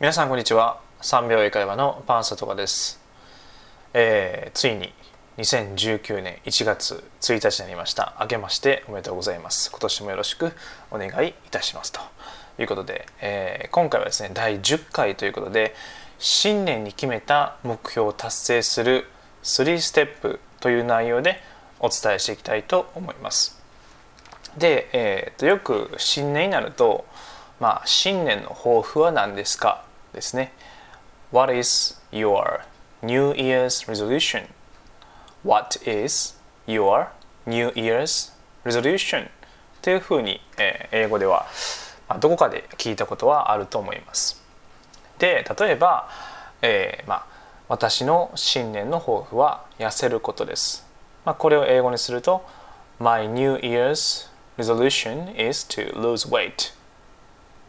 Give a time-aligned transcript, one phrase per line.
[0.00, 0.78] 皆さんこんにちは。
[1.02, 3.00] 3秒英会話のパンサトカです、
[3.94, 4.92] えー、ついに
[5.38, 8.16] 2019年1月1日になりました。
[8.20, 9.72] 明けましておめでとうございます。
[9.72, 10.52] 今年もよろしく
[10.92, 12.00] お願いいたしますと。
[12.60, 15.74] いうことで、えー、今回はですね第10回ということで
[16.20, 19.04] 新年に決めた目標を達成する
[19.42, 21.42] 3ステップという内容で
[21.80, 23.60] お伝えしていきたいと思います。
[24.56, 27.04] で、えー、とよく新年になると
[27.58, 30.52] まあ新年の抱負は何ですかですね
[31.32, 32.60] What is your
[33.02, 34.48] New Year's resolution?
[35.44, 37.08] What is your
[37.46, 38.32] New Year's
[38.64, 39.28] resolution?
[39.82, 41.46] というふうに、えー、英語では、
[42.08, 44.42] まあ、どこかで聞いたことはあると思います
[45.18, 46.08] で例えば、
[46.62, 47.26] えー、まあ、
[47.68, 50.86] 私の新年の抱負は痩せることです、
[51.24, 52.44] まあ、これを英語にすると
[52.98, 56.74] My New Year's resolution is to lose weight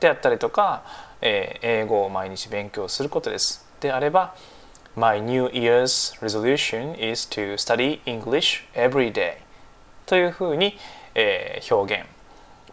[0.00, 0.84] であったりとか、
[1.20, 3.66] えー、英語を毎日勉強することです。
[3.80, 4.34] であれば
[4.96, 9.36] My New Year's resolution is to study English every day
[10.06, 10.76] というふうに、
[11.14, 12.08] えー、表現、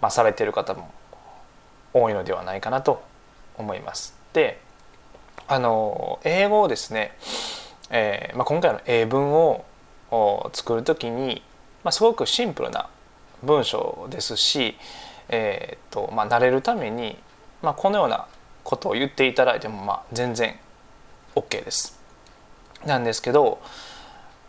[0.00, 0.90] まあ、されている方も
[1.92, 3.02] 多いのではないかなと
[3.58, 4.16] 思います。
[4.32, 4.60] で
[5.46, 7.12] あの英語をですね、
[7.90, 9.64] えーまあ、今回の英文を
[10.54, 11.42] 作る時に、
[11.82, 12.88] まあ、すごくシンプルな
[13.42, 14.76] 文章ですし、
[15.28, 17.18] えーとまあ、慣れるために、
[17.60, 18.26] まあ、このような
[18.64, 20.58] ことを言っていただいても、まあ、全然
[21.36, 21.98] OK です。
[22.84, 23.60] なんですけど、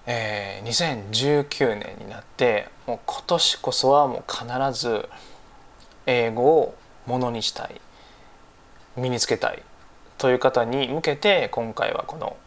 [0.08, 5.08] えー、2019年になってもう今年こそはもう必ず
[6.06, 7.82] 英語をものにしたい
[8.96, 9.62] 身につけたい
[10.18, 12.38] という方に向けて今回はこの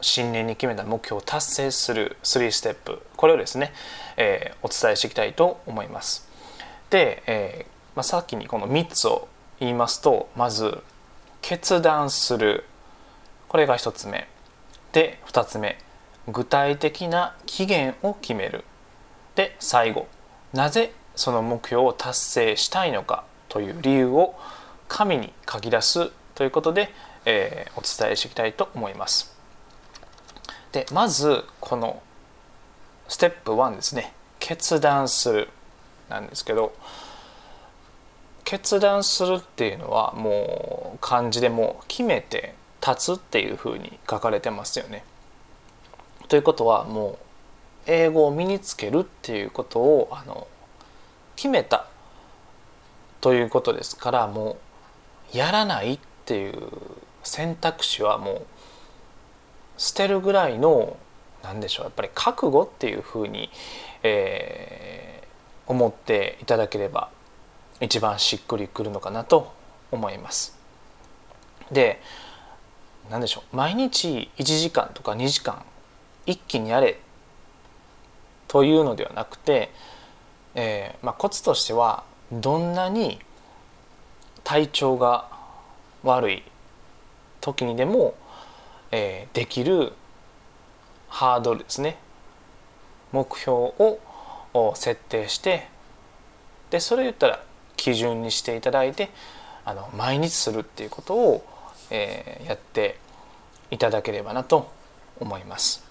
[0.00, 3.72] 新年に決めた目標を達成する3ステップこれをですね、
[4.16, 6.28] えー、お伝えしていきたいと思います。
[6.90, 10.78] で、えーまあ、さっきにこの3つを言いますとまず
[11.40, 12.64] 決断する。
[13.48, 14.28] これが1つ目。
[14.92, 15.78] で2つ目。
[16.26, 18.64] 具体的な期限を決める。
[19.34, 20.06] で最後。
[20.52, 24.34] なぜその目標を達成したいのかという理由を
[24.88, 26.92] 紙に書き出すということで、
[27.24, 29.36] えー、お伝えしていきたいと思います。
[30.72, 32.02] でまずこの
[33.08, 34.12] ステップ1ですね。
[34.38, 35.48] 決断する
[36.08, 36.72] なんですけど
[38.48, 45.04] 決断するっていうのはもう漢字でも決めて立つっていうふうに書かれてますよね。
[46.28, 47.16] ということはもう
[47.84, 50.46] 英語を身につけるっていうことをあの
[51.36, 51.88] 決めた
[53.20, 54.56] ということですからも
[55.34, 56.54] うやらないっていう
[57.24, 58.42] 選択肢はもう
[59.76, 60.96] 捨てるぐらいの
[61.42, 63.50] 何でしょうやっぱり覚悟っていうふうに、
[64.02, 67.10] えー、思っていただければ
[67.80, 69.52] 一番しっくりくるのかなと
[69.90, 70.58] 思います。
[71.70, 72.00] で
[73.10, 75.62] 何でしょう毎日1時間とか2時間
[76.26, 76.98] 一気にやれ
[78.48, 79.70] というのではなくて、
[80.54, 83.18] えーまあ、コツとしてはどんなに
[84.44, 85.28] 体調が
[86.02, 86.42] 悪い
[87.40, 88.14] 時にでも
[88.90, 89.92] えー、できる
[91.08, 91.98] ハードルですね
[93.12, 94.00] 目標を
[94.74, 95.66] 設定して
[96.70, 97.44] でそれ言ったら
[97.78, 99.08] 基準にしていただいて
[99.64, 101.46] あの毎日するっていうことを、
[101.90, 102.98] えー、やって
[103.70, 104.70] いただければなと
[105.18, 105.88] 思います。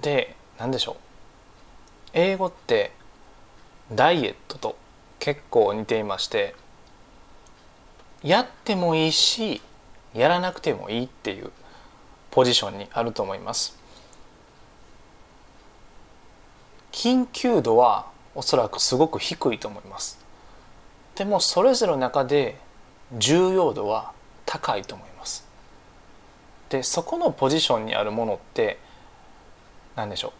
[0.00, 0.96] で何でしょう
[2.12, 2.90] 英語って
[3.92, 4.76] ダイエットと
[5.20, 6.54] 結構似ていまして
[8.22, 9.62] やってもいいし
[10.14, 11.50] やらなくてもいいっていう
[12.30, 13.78] ポジションにあると思います
[16.90, 20.18] 緊急度はおそらくすごく低いと思います。
[21.14, 22.58] でもそれぞれの中で
[23.18, 24.12] 重要度は
[24.46, 25.46] 高いと思います。
[26.70, 28.78] でそこのポジションにあるものって
[29.94, 30.32] 何でしょう。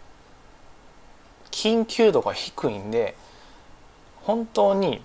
[1.50, 3.14] 緊急度が低いんで
[4.22, 5.03] 本当に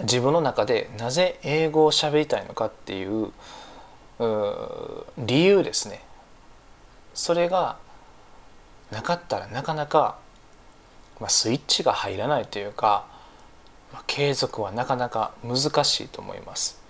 [0.00, 3.32] 自分の中でなぜ英語を喋りたいのかっていう
[5.16, 6.02] 理由ですね。
[7.14, 7.78] それが
[8.90, 10.18] なかったらなかなか、
[11.20, 13.06] まあ、スイッチが入らないというか、
[13.92, 16.82] まあ、継続はなかなか難しいと思います。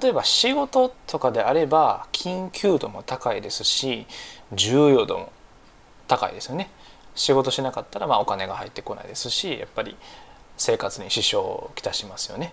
[0.00, 4.06] 例えば仕事とかであれば緊急度も高いですし
[4.52, 5.32] 重要度も
[6.06, 6.70] 高いですよね。
[7.16, 9.96] 仕事しなかったらまあお金が入ってこないですしやっぱり
[10.56, 12.52] 生活に支障をきたしますよね。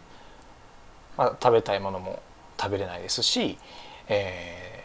[1.17, 2.21] まあ、食べたいものも
[2.59, 3.57] 食べれないですし、
[4.07, 4.83] え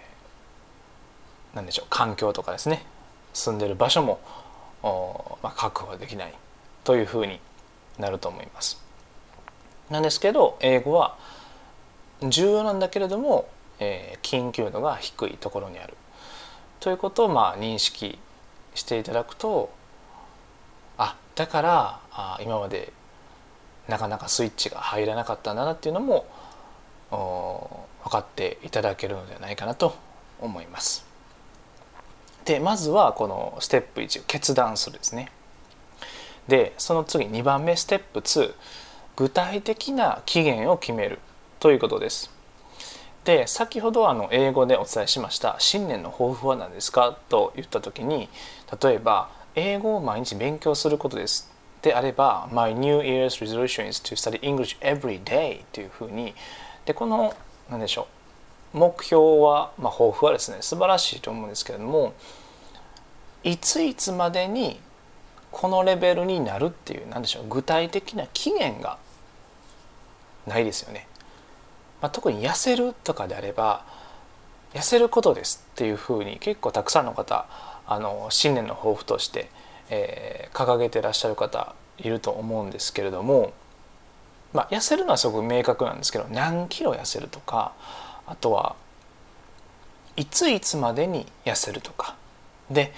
[1.52, 2.84] ー、何でしょう環境とかですね。
[3.32, 4.20] 住んでる場所も、
[4.82, 6.34] まあ、確保できない
[6.84, 7.40] というふうに
[7.98, 8.82] なると思います。
[9.90, 11.16] なんですけど英語は
[12.22, 13.48] 重要なんだけれども、
[13.78, 15.94] えー、緊急度が低いところにある
[16.80, 18.18] ということをまあ認識
[18.74, 19.70] していただくと
[20.98, 22.92] あだからあ今まで
[23.88, 26.26] なかなかスイッチが入らなかったんだなっていうのも
[28.04, 29.94] 分かっていただけるのではないかなと
[30.40, 31.11] 思います。
[32.44, 35.30] でまずはこのステップ1決断するですね。
[36.48, 38.54] でその次2番目ステップ2
[39.16, 41.18] 具体的な期限を決める
[41.60, 42.30] ということです。
[43.24, 48.28] で先ほどあの英語でお伝えしました「新年の抱負は何ですか?」と言った時に
[48.82, 51.48] 例えば「英語を毎日勉強することです」
[51.82, 56.34] であれば「My New Year's resolution is to study English every day」というふうに
[56.84, 57.32] でこの
[57.70, 58.21] 何でしょう
[58.72, 62.14] 目標は、まあ、抱負はですね素晴らしいと思うんですけれども
[63.44, 64.80] いついつまでに
[65.50, 68.98] このレベルになるっていう何でしょう具体的な期限が
[70.46, 71.06] ないですよね。
[72.00, 73.84] まあ、特に痩せるとかであれば
[74.74, 77.46] 痩せることですっていうふうに結構たくさんの方
[77.86, 79.50] あの新年の抱負として、
[79.90, 83.52] えー、掲げてらっしゃる方いると思うんですけれども、
[84.52, 87.72] まあ、痩せるのはすごく明確なんですけど何キロ痩せるとか
[88.32, 88.76] あとは
[90.16, 92.16] いついつまでに痩せるとか
[92.70, 92.94] で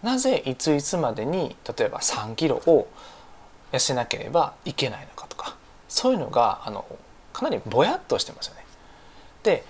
[0.00, 2.86] なぜいついつまでに例えば3キロを
[3.72, 5.56] 痩せなければいけないのかとか
[5.88, 6.84] そういうのがあの
[7.32, 8.64] かなりぼやっとしてますよね。
[9.42, 9.64] で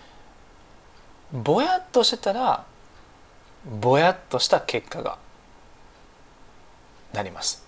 [1.33, 2.67] ぼやっとしてたら
[3.81, 5.17] ぼやっとした結果が
[7.15, 7.65] なります。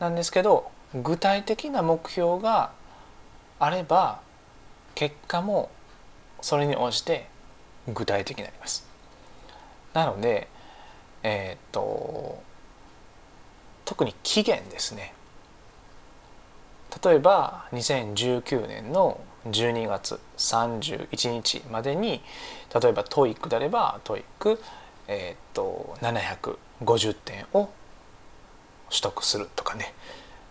[0.00, 2.72] なんですけど具体的な目標が
[3.60, 4.20] あれば
[4.96, 5.70] 結果も
[6.44, 7.26] それに応じて
[7.88, 8.86] 具体的になります。
[9.94, 10.46] なので
[11.22, 12.38] えー、っと
[13.86, 15.14] 特に期限ですね
[17.02, 22.20] 例えば2019年の12月31日までに
[22.78, 24.58] 例えば TOEIC であれば TOEIC、
[25.08, 27.70] えー、っと750点を
[28.90, 29.94] 取得するとかね、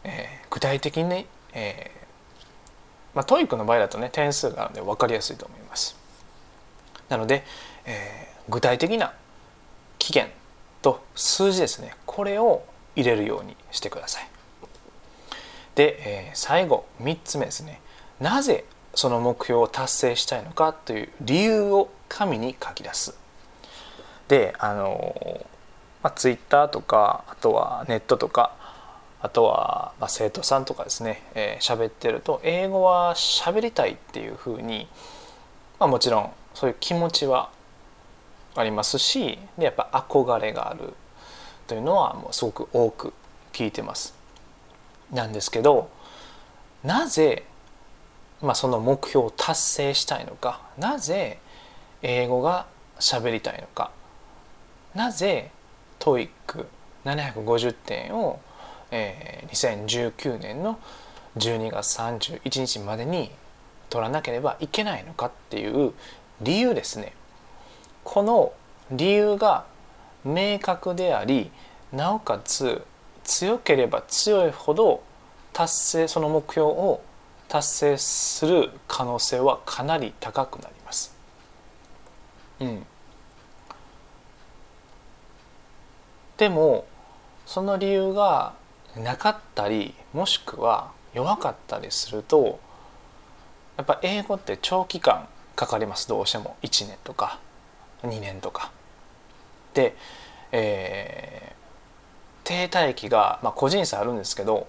[0.04, 2.03] えー、具体的にね、えー
[3.16, 5.96] まあ、TOEIC の場合だとね点数があるので分かりやすいと思います。
[7.10, 7.44] なので、
[7.86, 9.14] えー、具体的な
[10.00, 10.30] 期限
[10.82, 12.64] と数字ですねこれを
[12.96, 14.28] 入れるようにしてください。
[15.76, 17.82] で、えー、最後3つ目ですね。
[18.20, 18.66] なぜ
[18.96, 23.18] その目標を達成したいのかという理由を紙に書き出す。
[24.28, 25.46] であの、
[26.02, 28.56] まあ、ツイッターとかあとはネットとか
[29.24, 31.22] あとは、まあ、生徒さんとかですね
[31.62, 34.86] 喋、えー、ってると英語は喋りたいっていうふうに、
[35.80, 37.50] まあ、もちろんそういう気持ちは
[38.56, 40.94] ありますしでやっぱ憧れがある
[41.68, 43.14] というのはもうすごく多く
[43.54, 44.14] 聞いてます。
[45.10, 45.90] なんですけど
[46.84, 47.46] なぜ、
[48.42, 51.40] まあ、その目標を達成したいのかなぜ
[52.02, 52.66] 英語が
[53.00, 53.92] 喋りたいのか
[54.94, 55.52] なぜ
[56.00, 58.40] TOEIC750 点を、
[58.96, 60.80] えー、2019年の
[61.38, 63.32] 12月31日までに
[63.90, 65.94] 取らなければいけないのかっていう
[66.42, 67.14] 理由ですね
[68.04, 68.54] この
[68.92, 69.66] 理由が
[70.24, 71.50] 明確であり
[71.92, 72.84] なおかつ
[73.24, 75.02] 強ければ強いほど
[75.54, 77.02] 達成その目標を
[77.48, 81.16] 達成する可能性はかなり高くなります。
[82.60, 82.86] うん、
[86.38, 86.86] でも
[87.46, 88.54] その理由が
[88.98, 92.60] なかったりもしくは弱かったりすると
[93.78, 97.40] やっぱ英語って長期間かかりますどうしても1年とか
[98.04, 98.72] 2年とか。
[99.74, 99.96] で、
[100.52, 104.68] えー、停滞期が、まあ、個人差あるんですけど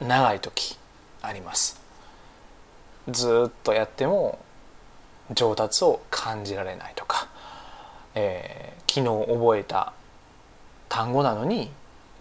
[0.00, 0.76] 長い時
[1.22, 1.80] あります。
[3.08, 4.38] ずっとやっても
[5.30, 7.28] 上達を感じられないとか、
[8.14, 9.92] えー、昨日覚えた
[10.88, 11.70] 単語なのに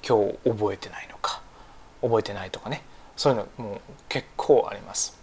[0.06, 1.42] 今日覚えてないのか
[2.02, 2.84] 覚えてないとかね
[3.16, 5.18] そういうのもう結構あります。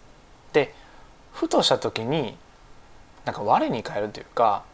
[0.53, 0.75] で
[1.33, 2.37] ふとした時に
[3.25, 4.65] なんか我に返るというか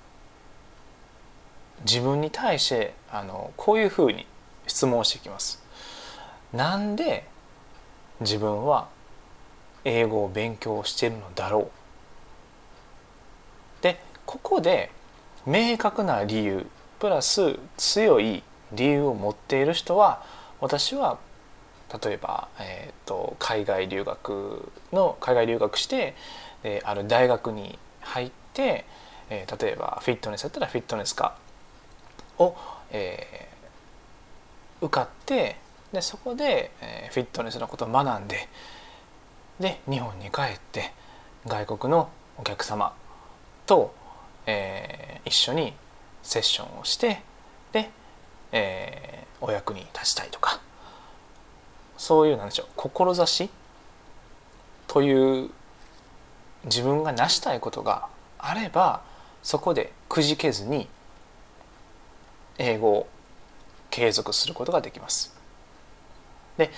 [1.84, 4.26] 自分に対してあのこういうふうに
[4.66, 5.62] 質問してきます。
[6.52, 7.26] なんで
[8.20, 8.88] 自分は
[9.84, 11.70] 英語を勉強しているのだろ
[13.80, 13.82] う？
[13.82, 14.90] でここで
[15.46, 16.66] 明確な理由
[16.98, 20.22] プラス強い理由を持っている人は
[20.60, 21.18] 私は
[22.04, 26.14] 例えば、えーと、海外留学の海外留学して、
[26.62, 28.84] えー、ある大学に入って、
[29.28, 31.36] えー、例えばフィットネスだったらフィットネス科
[32.38, 32.54] を、
[32.92, 35.56] えー、受かって
[35.92, 38.48] でそこで、えー、フィットネスのことを学んで
[39.58, 40.92] で日本に帰って
[41.46, 42.08] 外国の
[42.38, 42.94] お客様
[43.66, 43.94] と、
[44.46, 45.74] えー、一緒に
[46.22, 47.22] セッションをして
[47.72, 47.90] で、
[48.52, 50.60] えー、お役に立ちたいとか
[51.96, 53.50] そういうなんでしょう志
[54.86, 55.50] という
[56.64, 59.02] 自分が成したいことがあれば
[59.42, 60.88] そこでくじけずに
[62.58, 63.06] 英語を
[63.90, 65.34] 継続することができます。
[66.58, 66.70] で、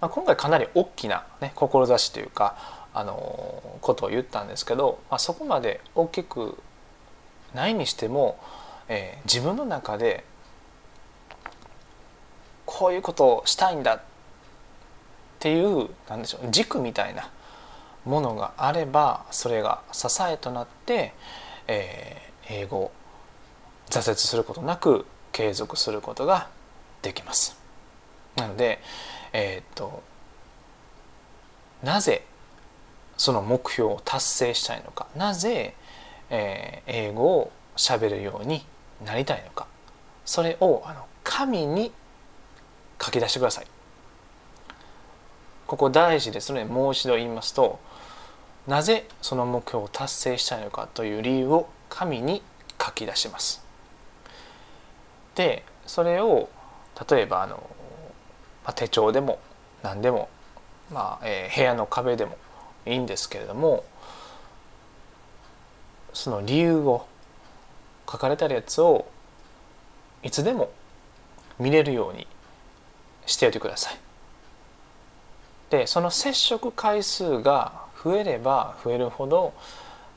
[0.00, 2.56] まあ、今回かなり大きな、ね、志というか
[2.94, 6.58] あのことを言ったんですけど、まあ、そこまで大きく
[7.54, 8.38] ないにしても、
[8.88, 10.24] えー、自分の中で
[12.70, 14.00] こういうことをしたいんだっ
[15.38, 17.30] ていうなんでしょう軸みたいな
[18.04, 21.14] ものがあればそれが支えとなって、
[21.66, 22.92] えー、英語を
[23.88, 26.50] 挫折することなく継続することが
[27.00, 27.58] できます。
[28.36, 28.80] なので、
[29.32, 30.02] えー、っと
[31.82, 32.22] なぜ
[33.16, 35.74] その目標を達成したいのかなぜ、
[36.28, 38.62] えー、英語をしゃべるように
[39.02, 39.66] なりたいのか
[40.26, 41.92] それをあの紙に
[43.00, 43.66] 書き出してください。
[45.66, 47.78] ここ大事ですのでもう一度言いますと
[48.66, 52.42] なぜその目標を達成したいのかという理由を紙に
[52.82, 53.64] 書き出します。
[55.34, 56.48] でそれを
[57.08, 57.56] 例えばあの、
[58.64, 59.38] まあ、手帳でも
[59.82, 60.28] 何でも、
[60.90, 62.36] まあえー、部屋の壁でも
[62.86, 63.84] いいんですけれども
[66.12, 67.06] その理由を
[68.10, 69.06] 書かれたやつを
[70.22, 70.70] いつでも
[71.58, 72.26] 見れるように
[73.28, 73.98] しておいてください。
[75.70, 79.52] でその接触回数が増えれば増えるほど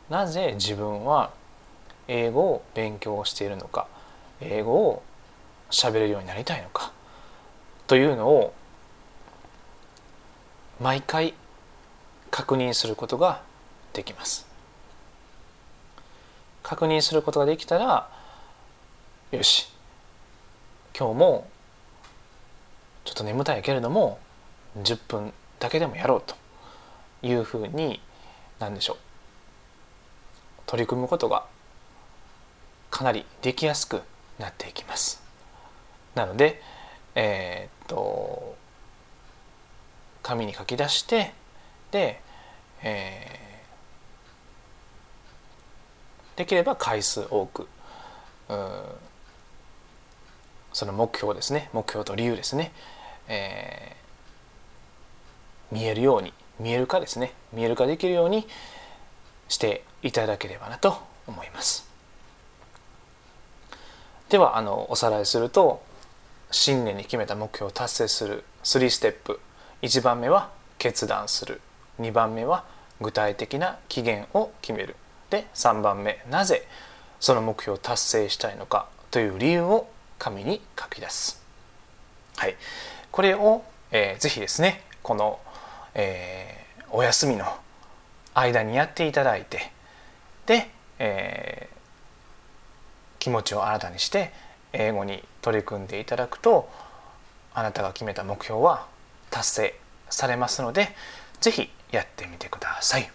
[0.09, 1.31] なぜ自分は
[2.07, 3.87] 英語を勉強しているのか
[4.39, 5.03] 英語を
[5.69, 6.91] 喋れるようになりたいのか
[7.87, 8.53] というのを
[10.79, 11.33] 毎回
[12.29, 13.41] 確認することが
[13.93, 14.47] できます
[16.63, 18.09] 確認することができたら
[19.31, 19.69] よし
[20.97, 21.50] 今日も
[23.21, 24.19] と眠たいけれども
[24.77, 26.35] 10分だけでもやろうと
[27.25, 28.01] いうふうに
[28.59, 28.97] 何でしょう
[30.65, 31.45] 取り組むことが
[32.89, 34.01] かなりできやすく
[34.39, 35.21] なっていきます。
[36.15, 36.61] なので
[37.15, 38.55] えー、っと
[40.23, 41.33] 紙に書き出して
[41.91, 42.21] で、
[42.83, 47.67] えー、できれば回数多く
[50.73, 52.71] その目標ですね目標と理由ですね、
[53.27, 57.33] えー、見えるように見える化ですね。
[57.53, 58.47] 見える化できるように
[59.47, 60.97] していただければなと
[61.27, 61.89] 思います。
[64.29, 65.83] ではあのおさらいすると
[66.51, 69.39] 新年に決めた目標を達成する3ステップ。
[69.81, 71.61] 1番目は決断する。
[71.99, 72.63] 2番目は
[73.01, 74.95] 具体的な期限を決める。
[75.29, 76.67] で3番目なぜ
[77.19, 79.87] その目標を達成したいのかという理由を
[80.19, 81.41] 紙に書き出す。
[82.37, 82.55] はい。
[83.11, 85.39] これを、えー、ぜひですねこの
[85.93, 87.45] えー、お休みの
[88.33, 89.71] 間にやっていただいて
[90.45, 91.75] で、えー、
[93.19, 94.31] 気持ちを新たにして
[94.73, 96.69] 英語に取り組んでいただくと
[97.53, 98.87] あなたが決めた目標は
[99.29, 99.75] 達成
[100.09, 100.95] されますので
[101.41, 103.11] 是非やってみてください。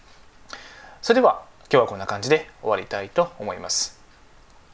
[1.01, 3.99] それでは今日はこんな感じで終わりたいと思います。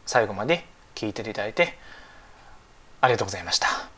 [0.06, 0.64] 最後まで
[0.96, 1.78] 聞いていただいて
[3.00, 3.91] ありがとうございました。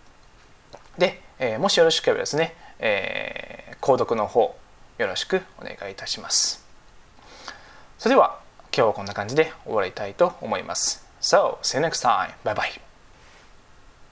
[0.98, 4.56] で、えー、もしよろしければですね、えー購読の方
[4.96, 6.64] よろしくお願いいたします
[7.98, 8.40] それでは
[8.74, 12.34] 今日はこんな感じで終わりたいと思います So, see you next time.
[12.44, 12.83] Bye bye.